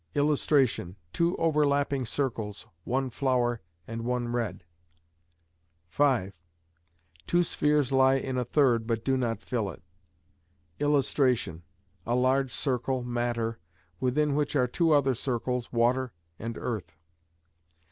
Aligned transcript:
[Illustration: 0.15 0.95
Two 1.13 1.37
overlapping 1.37 2.07
circles, 2.07 2.65
one 2.85 3.11
"flower" 3.11 3.61
and 3.87 4.03
one 4.03 4.29
"red".] 4.31 4.63
(5.) 5.89 6.35
Two 7.27 7.43
spheres 7.43 7.91
lie 7.91 8.15
in 8.15 8.35
a 8.35 8.43
third, 8.43 8.87
but 8.87 9.05
do 9.05 9.15
not 9.15 9.43
fill 9.43 9.69
it. 9.69 9.83
[Illustration: 10.79 11.61
A 12.07 12.15
large 12.15 12.49
circle, 12.49 13.03
"matter", 13.03 13.59
within 13.99 14.33
which 14.33 14.55
are 14.55 14.65
two 14.65 14.91
other 14.91 15.13
circles, 15.13 15.71
"water" 15.71 16.13
and 16.39 16.57
"earth". 16.57 16.97